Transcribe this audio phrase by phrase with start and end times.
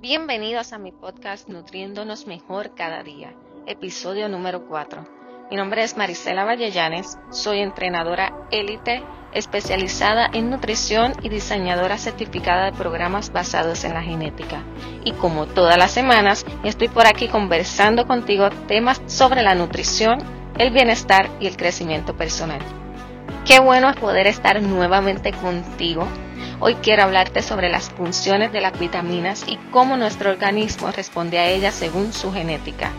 [0.00, 3.34] Bienvenidos a mi podcast Nutriéndonos Mejor Cada Día,
[3.66, 5.06] episodio número 4.
[5.50, 9.02] Mi nombre es Marisela Vallellanes, soy entrenadora élite
[9.34, 14.64] especializada en nutrición y diseñadora certificada de programas basados en la genética.
[15.04, 20.20] Y como todas las semanas, estoy por aquí conversando contigo temas sobre la nutrición,
[20.56, 22.60] el bienestar y el crecimiento personal.
[23.44, 26.08] Qué bueno poder estar nuevamente contigo.
[26.60, 31.48] Hoy quiero hablarte sobre las funciones de las vitaminas y cómo nuestro organismo responde a
[31.48, 32.92] ellas según su genética.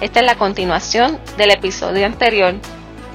[0.00, 2.54] Esta es la continuación del episodio anterior,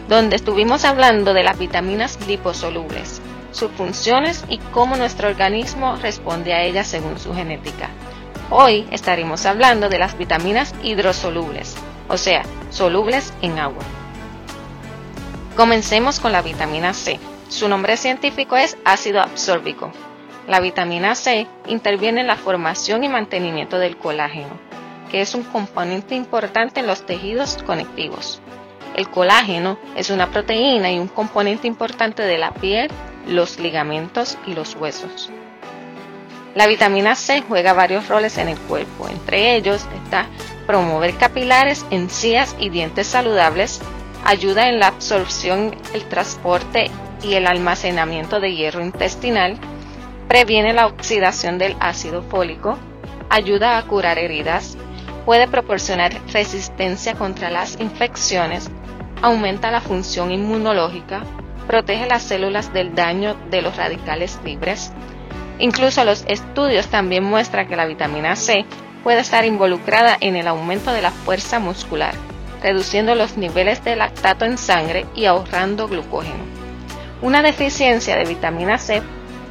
[0.08, 6.64] donde estuvimos hablando de las vitaminas liposolubles, sus funciones y cómo nuestro organismo responde a
[6.64, 7.90] ellas según su genética.
[8.52, 11.76] Hoy estaremos hablando de las vitaminas hidrosolubles,
[12.08, 13.84] o sea, solubles en agua.
[15.56, 17.20] Comencemos con la vitamina C.
[17.50, 19.92] Su nombre científico es ácido absórbico.
[20.48, 24.60] La vitamina C interviene en la formación y mantenimiento del colágeno,
[25.12, 28.42] que es un componente importante en los tejidos conectivos.
[28.96, 32.90] El colágeno es una proteína y un componente importante de la piel,
[33.28, 35.30] los ligamentos y los huesos.
[36.56, 40.28] La vitamina C juega varios roles en el cuerpo, entre ellos está
[40.66, 43.82] promover capilares, encías y dientes saludables,
[44.24, 46.90] ayuda en la absorción, el transporte
[47.24, 49.58] y el almacenamiento de hierro intestinal,
[50.28, 52.78] previene la oxidación del ácido fólico,
[53.30, 54.78] ayuda a curar heridas,
[55.26, 58.70] puede proporcionar resistencia contra las infecciones,
[59.22, 61.24] aumenta la función inmunológica,
[61.68, 64.92] protege las células del daño de los radicales libres.
[65.58, 68.66] Incluso los estudios también muestran que la vitamina C
[69.04, 72.14] puede estar involucrada en el aumento de la fuerza muscular
[72.66, 76.55] reduciendo los niveles de lactato en sangre y ahorrando glucógeno.
[77.26, 79.02] Una deficiencia de vitamina C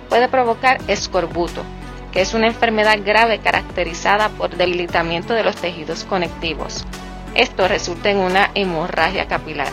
[0.08, 1.64] puede provocar escorbuto,
[2.12, 6.86] que es una enfermedad grave caracterizada por debilitamiento de los tejidos conectivos.
[7.34, 9.72] Esto resulta en una hemorragia capilar.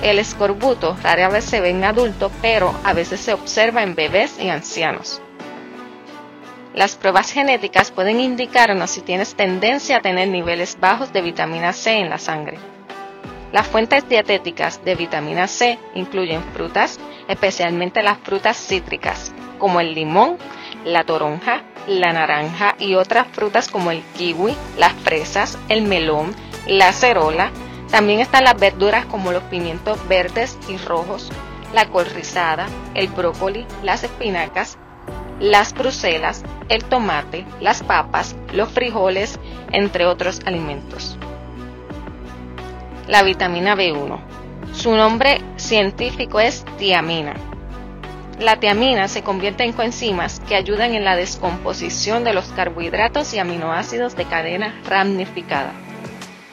[0.00, 4.38] El escorbuto rara vez se ve en adultos, pero a veces se observa en bebés
[4.38, 5.20] y ancianos.
[6.72, 11.98] Las pruebas genéticas pueden indicarnos si tienes tendencia a tener niveles bajos de vitamina C
[11.98, 12.58] en la sangre.
[13.50, 20.38] Las fuentes dietéticas de vitamina C incluyen frutas, especialmente las frutas cítricas, como el limón,
[20.84, 26.34] la toronja, la naranja y otras frutas como el kiwi, las fresas, el melón,
[26.66, 27.50] la cerola.
[27.90, 31.30] También están las verduras como los pimientos verdes y rojos,
[31.72, 34.78] la col rizada, el brócoli, las espinacas,
[35.40, 39.38] las bruselas, el tomate, las papas, los frijoles,
[39.72, 41.18] entre otros alimentos.
[43.06, 44.33] La vitamina B1.
[44.74, 47.34] Su nombre científico es tiamina.
[48.40, 53.38] La tiamina se convierte en coenzimas que ayudan en la descomposición de los carbohidratos y
[53.38, 55.72] aminoácidos de cadena ramificada.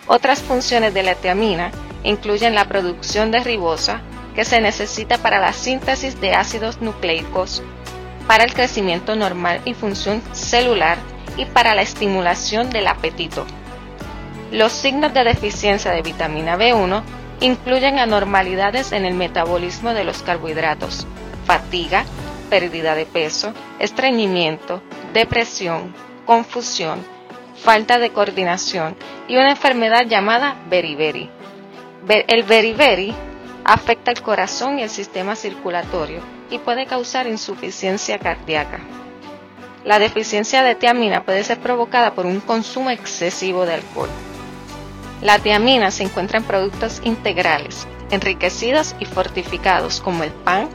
[0.07, 1.71] Otras funciones de la tiamina
[2.03, 4.01] incluyen la producción de ribosa,
[4.35, 7.63] que se necesita para la síntesis de ácidos nucleicos,
[8.27, 10.99] para el crecimiento normal y función celular
[11.37, 13.45] y para la estimulación del apetito.
[14.51, 17.01] Los signos de deficiencia de vitamina B1
[17.41, 21.05] incluyen anormalidades en el metabolismo de los carbohidratos,
[21.45, 22.05] fatiga,
[22.49, 24.81] pérdida de peso, estreñimiento,
[25.13, 25.93] depresión,
[26.25, 27.03] confusión,
[27.63, 28.95] falta de coordinación
[29.27, 31.29] y una enfermedad llamada beriberi.
[32.07, 33.13] El beriberi
[33.65, 38.79] afecta el corazón y el sistema circulatorio y puede causar insuficiencia cardíaca.
[39.83, 44.09] La deficiencia de tiamina puede ser provocada por un consumo excesivo de alcohol.
[45.21, 50.67] La tiamina se encuentra en productos integrales, enriquecidos y fortificados como el pan,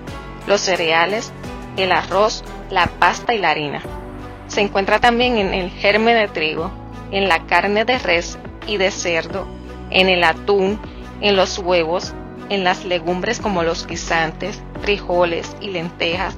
[0.47, 1.33] los cereales,
[1.77, 3.83] el arroz, la pasta y la harina.
[4.47, 6.71] Se encuentra también en el germen de trigo,
[7.11, 8.39] en la carne de res
[8.69, 9.49] y de cerdo,
[9.91, 10.79] en el atún,
[11.21, 12.15] en los huevos,
[12.49, 16.37] en las legumbres como los guisantes, frijoles y lentejas,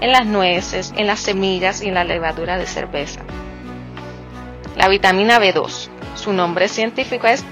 [0.00, 3.20] en las nueces, en las semillas y en la levadura de cerveza.
[4.76, 7.44] La vitamina B2, su nombre científico es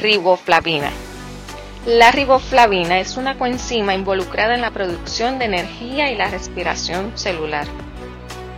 [0.00, 0.90] riboflavina.
[1.86, 7.66] La riboflavina es una coenzima involucrada en la producción de energía y la respiración celular.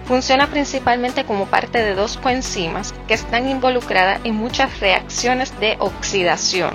[0.07, 6.73] Funciona principalmente como parte de dos coenzimas que están involucradas en muchas reacciones de oxidación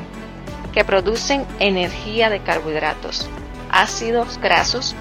[0.73, 3.27] que producen energía de carbohidratos,
[3.69, 4.95] ácidos grasos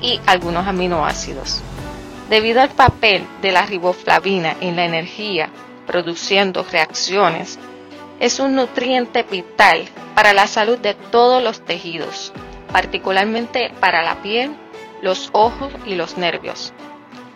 [0.00, 1.60] y algunos aminoácidos.
[2.30, 5.50] Debido al papel de la riboflavina en la energía
[5.86, 7.58] produciendo reacciones,
[8.20, 9.84] es un nutriente vital
[10.14, 12.32] para la salud de todos los tejidos,
[12.72, 14.56] particularmente para la piel,
[15.02, 16.72] los ojos y los nervios.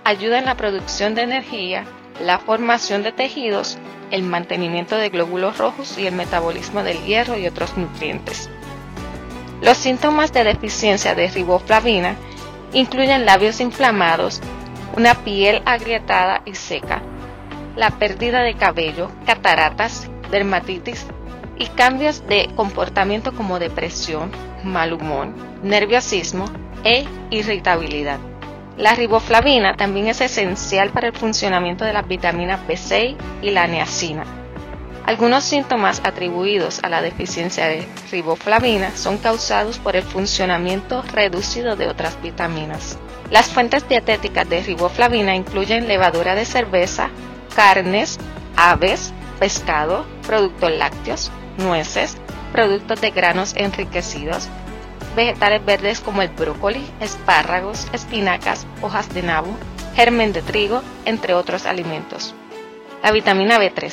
[0.04, 1.84] Ayuda en la producción de energía
[2.20, 3.78] la formación de tejidos,
[4.10, 8.50] el mantenimiento de glóbulos rojos y el metabolismo del hierro y otros nutrientes.
[9.62, 12.16] Los síntomas de deficiencia de riboflavina
[12.72, 14.40] incluyen labios inflamados,
[14.96, 17.02] una piel agrietada y seca,
[17.80, 21.06] la pérdida de cabello, cataratas, dermatitis
[21.56, 24.30] y cambios de comportamiento como depresión,
[24.62, 25.28] mal humor,
[25.62, 26.44] nerviosismo
[26.84, 28.18] e irritabilidad.
[28.76, 34.26] La riboflavina también es esencial para el funcionamiento de las vitaminas B6 y la niacina.
[35.06, 41.88] Algunos síntomas atribuidos a la deficiencia de riboflavina son causados por el funcionamiento reducido de
[41.88, 42.98] otras vitaminas.
[43.30, 47.08] Las fuentes dietéticas de riboflavina incluyen levadura de cerveza,
[47.60, 48.18] carnes,
[48.56, 52.16] aves, pescado, productos lácteos, nueces,
[52.52, 54.48] productos de granos enriquecidos,
[55.14, 59.54] vegetales verdes como el brócoli, espárragos, espinacas, hojas de nabo,
[59.94, 62.34] germen de trigo, entre otros alimentos.
[63.02, 63.92] La vitamina B3.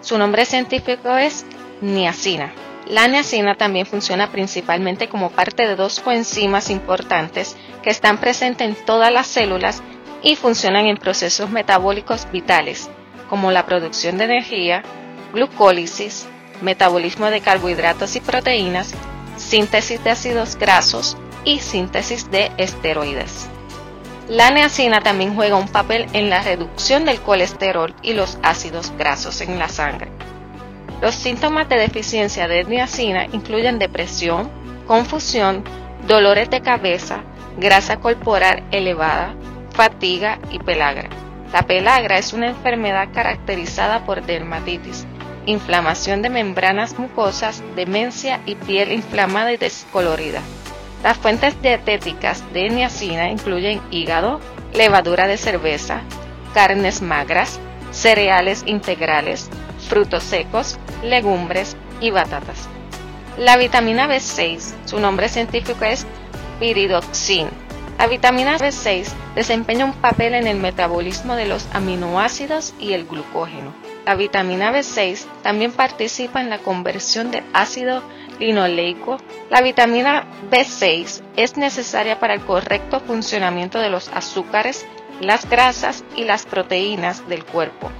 [0.00, 1.44] Su nombre científico es
[1.82, 2.54] niacina.
[2.86, 8.82] La niacina también funciona principalmente como parte de dos coenzimas importantes que están presentes en
[8.86, 9.82] todas las células
[10.22, 12.90] y funcionan en procesos metabólicos vitales,
[13.28, 14.82] como la producción de energía,
[15.32, 16.26] glucólisis,
[16.62, 18.94] metabolismo de carbohidratos y proteínas,
[19.36, 23.48] síntesis de ácidos grasos y síntesis de esteroides.
[24.28, 29.40] La niacina también juega un papel en la reducción del colesterol y los ácidos grasos
[29.40, 30.10] en la sangre.
[31.00, 34.50] Los síntomas de deficiencia de niacina incluyen depresión,
[34.86, 35.64] confusión,
[36.06, 37.22] dolores de cabeza,
[37.56, 39.34] grasa corporal elevada,
[39.78, 41.08] fatiga y pelagra.
[41.52, 45.06] La pelagra es una enfermedad caracterizada por dermatitis,
[45.46, 50.40] inflamación de membranas mucosas, demencia y piel inflamada y descolorida.
[51.04, 54.40] Las fuentes dietéticas de niacina incluyen hígado,
[54.74, 56.00] levadura de cerveza,
[56.54, 57.60] carnes magras,
[57.92, 59.48] cereales integrales,
[59.88, 62.68] frutos secos, legumbres y batatas.
[63.38, 66.04] La vitamina B6, su nombre científico es
[66.58, 67.67] piridoxin.
[67.98, 73.74] La vitamina B6 desempeña un papel en el metabolismo de los aminoácidos y el glucógeno.
[74.06, 78.04] La vitamina B6 también participa en la conversión del ácido
[78.38, 79.18] linoleico.
[79.50, 84.86] La vitamina B6 es necesaria para el correcto funcionamiento de los azúcares,
[85.20, 87.90] las grasas y las proteínas del cuerpo.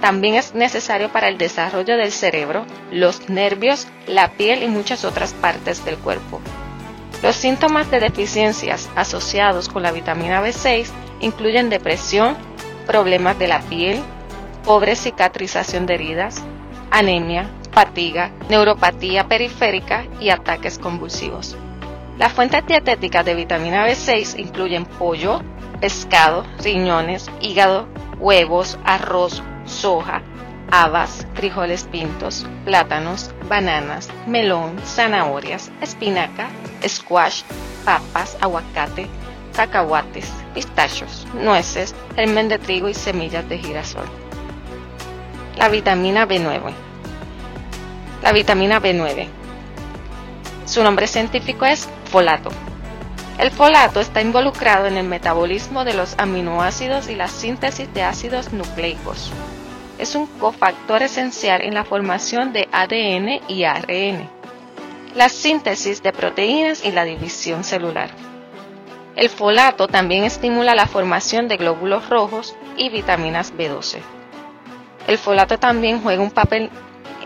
[0.00, 5.34] También es necesario para el desarrollo del cerebro, los nervios, la piel y muchas otras
[5.34, 6.40] partes del cuerpo.
[7.22, 10.88] Los síntomas de deficiencias asociados con la vitamina B6
[11.20, 12.36] incluyen depresión,
[12.86, 14.02] problemas de la piel,
[14.64, 16.42] pobre cicatrización de heridas,
[16.90, 21.56] anemia, fatiga, neuropatía periférica y ataques convulsivos.
[22.18, 25.42] Las fuentes dietéticas de vitamina B6 incluyen pollo,
[25.80, 27.86] pescado, riñones, hígado,
[28.18, 30.22] huevos, arroz, soja,
[30.70, 36.48] habas, frijoles pintos, plátanos, bananas, melón, zanahorias, espinaca,
[36.86, 37.42] squash,
[37.84, 39.06] papas, aguacate,
[39.54, 44.06] cacahuates, pistachos, nueces, germen de trigo y semillas de girasol
[45.56, 46.72] la vitamina B9.
[48.22, 49.26] La vitamina B9.
[50.66, 52.50] Su nombre científico es folato.
[53.38, 58.52] El folato está involucrado en el metabolismo de los aminoácidos y la síntesis de ácidos
[58.52, 59.30] nucleicos.
[59.98, 64.28] Es un cofactor esencial en la formación de ADN y ARN,
[65.14, 68.10] la síntesis de proteínas y la división celular.
[69.16, 74.00] El folato también estimula la formación de glóbulos rojos y vitaminas B12.
[75.06, 76.68] El folato también juega un papel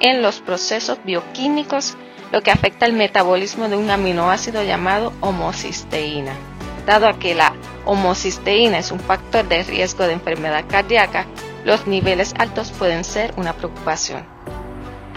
[0.00, 1.96] en los procesos bioquímicos,
[2.30, 6.34] lo que afecta el metabolismo de un aminoácido llamado homocisteína.
[6.86, 7.52] Dado que la
[7.84, 11.26] homocisteína es un factor de riesgo de enfermedad cardíaca,
[11.64, 14.24] los niveles altos pueden ser una preocupación.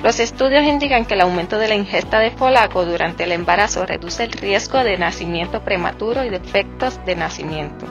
[0.03, 4.23] Los estudios indican que el aumento de la ingesta de folato durante el embarazo reduce
[4.25, 7.85] el riesgo de nacimiento prematuro y defectos de nacimiento.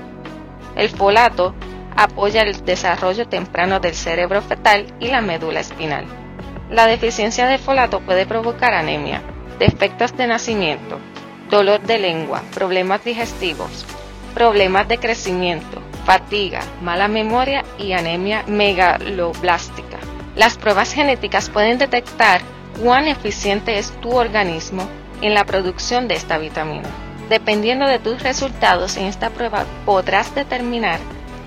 [0.76, 1.54] El folato
[1.97, 6.04] apoya el desarrollo temprano del cerebro fetal y la médula espinal.
[6.71, 9.23] La deficiencia de folato puede provocar anemia,
[9.59, 10.99] defectos de nacimiento,
[11.50, 13.85] dolor de lengua, problemas digestivos,
[14.35, 19.99] problemas de crecimiento, fatiga, mala memoria y anemia megaloblástica.
[20.35, 22.40] Las pruebas genéticas pueden detectar
[22.82, 24.88] cuán eficiente es tu organismo
[25.21, 26.88] en la producción de esta vitamina.
[27.28, 30.99] Dependiendo de tus resultados en esta prueba podrás determinar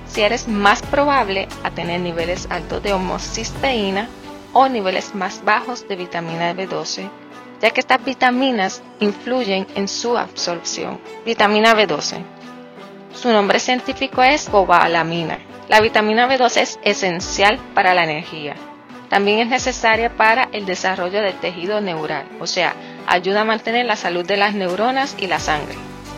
[0.08, 4.08] si eres más probable a tener niveles altos de homocisteína
[4.54, 7.10] o niveles más bajos de vitamina B12,
[7.62, 11.00] ya que estas vitaminas influyen en su absorción.
[11.26, 12.35] Vitamina B12.
[13.16, 15.40] Su nombre científico es cobalamina.
[15.70, 18.56] La vitamina B12 es esencial para la energía.
[19.10, 22.76] También es necesaria para el desarrollo del tejido neural, o sea,
[23.08, 25.76] ayuda a mantener la salud de las neuronas y la sangre.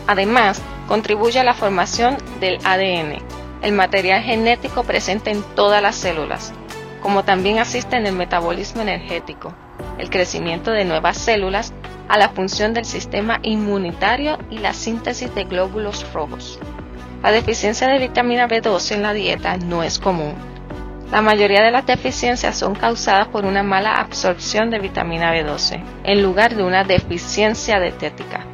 [0.08, 3.18] Además, contribuye a la formación del ADN,
[3.62, 6.52] el material genético presente en todas las células,
[7.00, 9.54] como también asiste en el metabolismo energético,
[9.98, 11.72] el crecimiento de nuevas células,
[12.08, 16.58] a la función del sistema inmunitario y la síntesis de glóbulos rojos.
[17.22, 20.34] La deficiencia de vitamina B12 en la dieta no es común.
[21.10, 26.22] La mayoría de las deficiencias son causadas por una mala absorción de vitamina B12, en
[26.22, 28.46] lugar de una deficiencia dietética.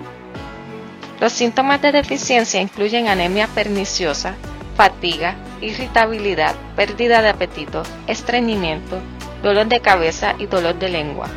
[1.20, 4.34] Los síntomas de deficiencia incluyen anemia perniciosa,
[4.76, 8.98] fatiga, irritabilidad, pérdida de apetito, estreñimiento,
[9.42, 11.28] dolor de cabeza y dolor de lengua.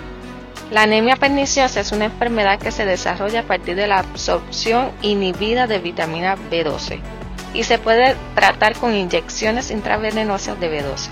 [0.72, 5.67] La anemia perniciosa es una enfermedad que se desarrolla a partir de la absorción inhibida
[5.67, 7.16] de vitamina B12
[7.58, 11.10] y se puede tratar con inyecciones intravenenosas de B12.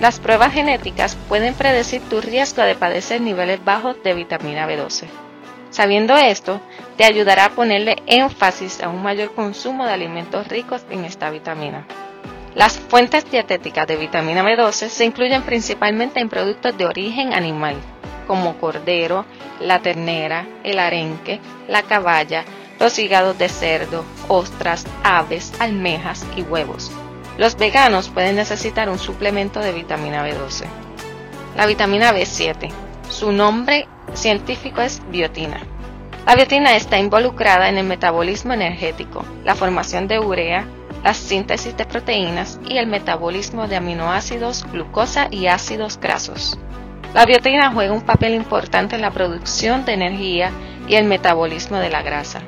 [0.00, 5.06] Las pruebas genéticas pueden predecir tu riesgo de padecer niveles bajos de vitamina B12.
[5.70, 6.60] Sabiendo esto,
[6.98, 11.86] te ayudará a ponerle énfasis a un mayor consumo de alimentos ricos en esta vitamina.
[12.54, 17.76] Las fuentes dietéticas de vitamina B12 se incluyen principalmente en productos de origen animal,
[18.26, 19.24] como cordero,
[19.58, 22.44] la ternera, el arenque, la caballa,
[22.82, 26.90] los hígados de cerdo, ostras, aves, almejas y huevos.
[27.38, 30.64] Los veganos pueden necesitar un suplemento de vitamina B12.
[31.56, 32.72] La vitamina B7.
[33.08, 35.60] Su nombre científico es biotina.
[36.26, 40.66] La biotina está involucrada en el metabolismo energético, la formación de urea,
[41.04, 46.58] la síntesis de proteínas y el metabolismo de aminoácidos, glucosa y ácidos grasos.
[47.14, 50.50] La biotina juega un papel importante en la producción de energía
[50.88, 52.40] y el metabolismo de la grasa.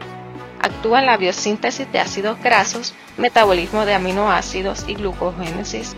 [0.64, 5.94] Actúa en la biosíntesis de ácidos grasos, metabolismo de aminoácidos y glucogénesis.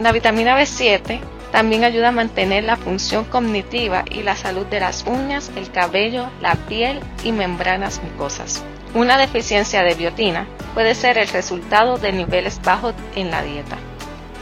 [0.00, 1.20] La vitamina B7
[1.52, 6.30] también ayuda a mantener la función cognitiva y la salud de las uñas, el cabello,
[6.40, 8.64] la piel y membranas mucosas.
[8.92, 13.78] Una deficiencia de biotina puede ser el resultado de niveles bajos en la dieta,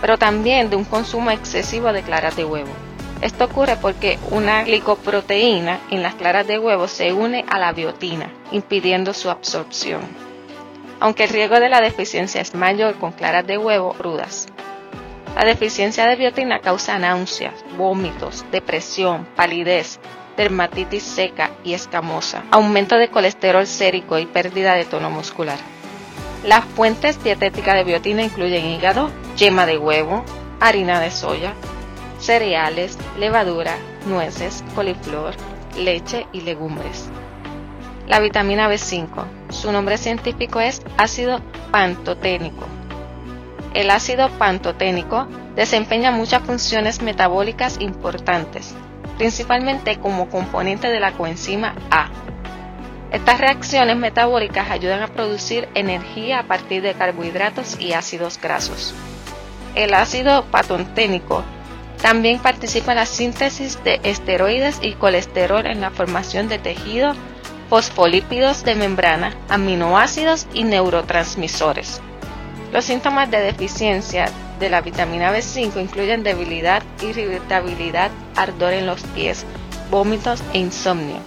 [0.00, 2.72] pero también de un consumo excesivo de claras de huevo.
[3.22, 8.30] Esto ocurre porque una glicoproteína en las claras de huevo se une a la biotina,
[8.52, 10.02] impidiendo su absorción.
[11.00, 14.46] Aunque el riesgo de la deficiencia es mayor con claras de huevo crudas.
[15.34, 19.98] La deficiencia de biotina causa náuseas, vómitos, depresión, palidez,
[20.36, 25.58] dermatitis seca y escamosa, aumento de colesterol sérico y pérdida de tono muscular.
[26.44, 30.24] Las fuentes dietéticas de biotina incluyen hígado, yema de huevo,
[30.60, 31.54] harina de soya,
[32.18, 35.34] cereales, levadura, nueces, coliflor,
[35.76, 37.08] leche y legumbres.
[38.06, 42.66] La vitamina B5, su nombre científico es ácido pantoténico
[43.76, 48.74] el ácido pantoténico desempeña muchas funciones metabólicas importantes,
[49.18, 52.08] principalmente como componente de la coenzima A.
[53.12, 58.94] Estas reacciones metabólicas ayudan a producir energía a partir de carbohidratos y ácidos grasos.
[59.74, 61.44] El ácido pantoténico
[62.02, 67.14] también participa la síntesis de esteroides y colesterol en la formación de tejido,
[67.68, 72.00] fosfolípidos de membrana, aminoácidos y neurotransmisores.
[72.72, 79.44] Los síntomas de deficiencia de la vitamina B5 incluyen debilidad, irritabilidad, ardor en los pies,
[79.90, 81.18] vómitos e insomnio.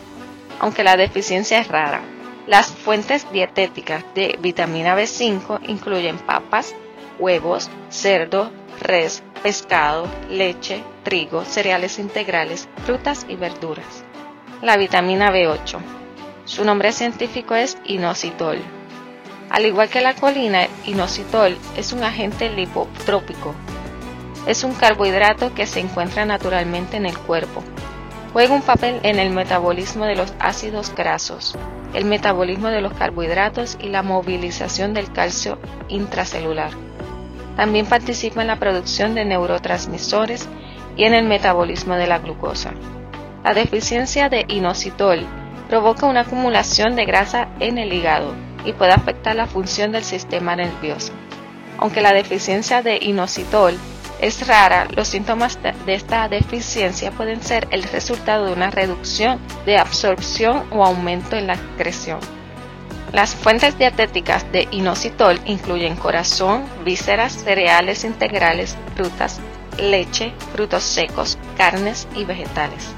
[0.60, 2.02] Aunque la deficiencia es rara,
[2.48, 6.74] las fuentes dietéticas de vitamina B5 incluyen papas,
[7.20, 14.04] huevos, cerdo, res, pescado, leche, trigo, cereales integrales, frutas y verduras.
[14.62, 15.78] La vitamina B8.
[16.46, 18.60] Su nombre científico es inositol
[19.50, 23.56] al igual que la colina, inositol es un agente lipotrópico.
[24.46, 27.64] Es un carbohidrato que se encuentra naturalmente en el cuerpo.
[28.32, 31.56] Juega un papel en el metabolismo de los ácidos grasos,
[31.96, 35.58] el metabolismo de los carbohidratos y la movilización del calcio
[35.88, 36.89] intracelular.
[37.60, 40.48] También participa en la producción de neurotransmisores
[40.96, 42.72] y en el metabolismo de la glucosa.
[43.44, 45.26] La deficiencia de inositol
[45.68, 50.56] provoca una acumulación de grasa en el hígado, y puede afectar la función del sistema
[50.56, 51.12] nervioso.
[51.78, 53.78] Aunque la deficiencia de inositol
[54.22, 59.78] es rara, los síntomas de esta deficiencia pueden ser el resultado de una reducción de
[59.78, 62.39] absorción o aumento en la excreción.
[63.12, 69.40] Las fuentes dietéticas de inositol incluyen corazón, vísceras, cereales integrales, frutas,
[69.80, 72.90] leche, frutos secos, carnes y vegetales.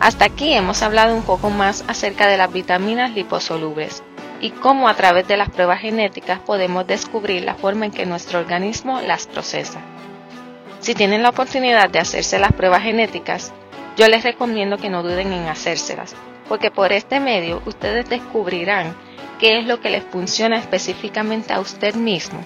[0.00, 4.02] Hasta aquí hemos hablado un poco más acerca de las vitaminas liposolubles.
[4.38, 8.38] y cómo a través de las pruebas genéticas podemos descubrir la forma en que nuestro
[8.38, 9.80] organismo las procesa.
[10.80, 13.54] Si tienen la oportunidad de hacerse las pruebas genéticas,
[13.96, 16.14] yo les recomiendo que no duden en hacérselas,
[16.50, 18.94] porque por este medio ustedes descubrirán
[19.38, 22.40] qué es lo que les funciona específicamente a usted mismo.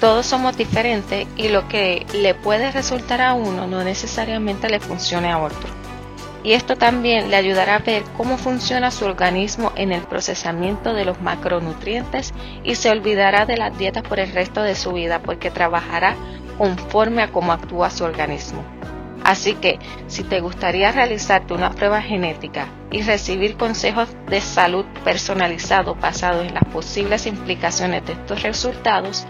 [0.00, 5.30] Todos somos diferentes y lo que le puede resultar a uno no necesariamente le funcione
[5.30, 5.68] a otro.
[6.42, 11.06] Y esto también le ayudará a ver cómo funciona su organismo en el procesamiento de
[11.06, 15.50] los macronutrientes y se olvidará de las dietas por el resto de su vida porque
[15.50, 16.16] trabajará
[16.58, 18.62] conforme a cómo actúa su organismo.
[19.24, 25.98] Así que, si te gustaría realizarte una prueba genética y recibir consejos de salud personalizados
[25.98, 29.26] basados en las posibles implicaciones de estos resultados,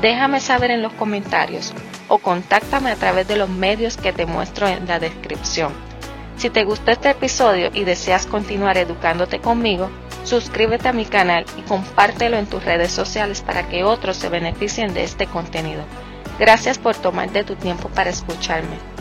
[0.00, 1.74] déjame saber en los comentarios
[2.06, 5.72] o contáctame a través de los medios que te muestro en la descripción.
[6.36, 9.90] Si te gustó este episodio y deseas continuar educándote conmigo,
[10.22, 14.94] suscríbete a mi canal y compártelo en tus redes sociales para que otros se beneficien
[14.94, 15.82] de este contenido.
[16.38, 18.99] Gracias por tomar de tu tiempo para escucharme.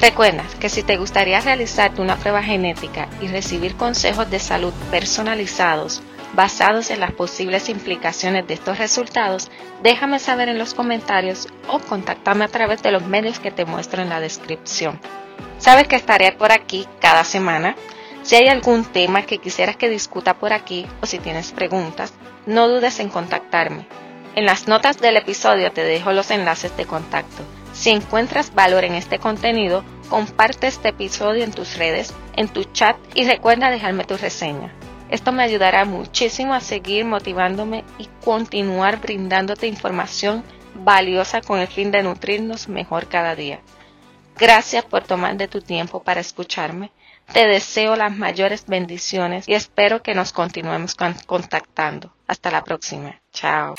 [0.00, 6.02] Recuerda que si te gustaría realizarte una prueba genética y recibir consejos de salud personalizados
[6.34, 9.50] basados en las posibles implicaciones de estos resultados,
[9.82, 14.02] déjame saber en los comentarios o contáctame a través de los medios que te muestro
[14.02, 15.00] en la descripción.
[15.58, 17.76] Sabes que estaré por aquí cada semana.
[18.22, 22.12] Si hay algún tema que quisieras que discuta por aquí o si tienes preguntas,
[22.46, 23.86] no dudes en contactarme.
[24.34, 27.42] En las notas del episodio te dejo los enlaces de contacto.
[27.78, 32.96] Si encuentras valor en este contenido, comparte este episodio en tus redes, en tu chat
[33.14, 34.74] y recuerda dejarme tu reseña.
[35.10, 40.42] Esto me ayudará muchísimo a seguir motivándome y continuar brindándote información
[40.74, 43.60] valiosa con el fin de nutrirnos mejor cada día.
[44.36, 46.90] Gracias por tomar de tu tiempo para escucharme.
[47.32, 52.12] Te deseo las mayores bendiciones y espero que nos continuemos contactando.
[52.26, 53.20] Hasta la próxima.
[53.32, 53.76] Chao.